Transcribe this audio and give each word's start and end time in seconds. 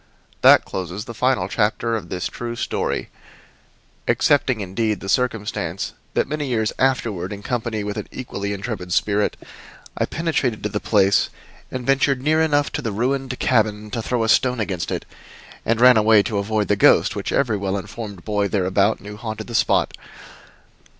That 0.41 0.65
closes 0.65 1.05
the 1.05 1.13
final 1.13 1.47
chapter 1.47 1.95
of 1.95 2.09
this 2.09 2.25
true 2.25 2.55
story 2.55 3.09
excepting, 4.07 4.59
indeed, 4.59 4.99
the 4.99 5.07
circumstance 5.07 5.93
that 6.15 6.27
many 6.27 6.47
years 6.47 6.73
afterward, 6.79 7.31
in 7.31 7.43
company 7.43 7.83
with 7.83 7.97
an 7.97 8.07
equally 8.11 8.51
intrepid 8.51 8.93
spirit, 8.93 9.37
I 9.95 10.05
penetrated 10.05 10.63
to 10.63 10.69
the 10.69 10.79
place 10.79 11.29
and 11.69 11.85
ventured 11.85 12.19
near 12.19 12.41
enough 12.41 12.71
to 12.71 12.81
the 12.81 12.91
ruined 12.91 13.37
cabin 13.37 13.91
to 13.91 14.01
throw 14.01 14.23
a 14.23 14.27
stone 14.29 14.59
against 14.59 14.89
it, 14.89 15.05
and 15.67 15.79
ran 15.79 15.97
away 15.97 16.23
to 16.23 16.39
avoid 16.39 16.67
the 16.67 16.75
ghost 16.75 17.15
which 17.15 17.31
every 17.31 17.55
well 17.57 17.77
informed 17.77 18.25
boy 18.25 18.47
thereabout 18.47 19.01
knew 19.01 19.17
haunted 19.17 19.45
the 19.45 19.53
spot. 19.53 19.95